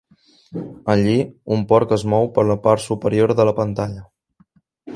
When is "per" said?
2.37-2.47